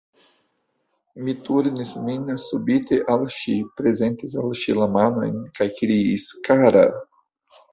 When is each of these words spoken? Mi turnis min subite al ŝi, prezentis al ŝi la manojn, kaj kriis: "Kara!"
Mi 1.25 1.33
turnis 1.49 1.91
min 2.05 2.31
subite 2.45 2.99
al 3.17 3.27
ŝi, 3.41 3.55
prezentis 3.83 4.35
al 4.45 4.49
ŝi 4.63 4.77
la 4.81 4.89
manojn, 4.97 5.39
kaj 5.61 5.69
kriis: 5.83 6.27
"Kara!" 6.49 6.87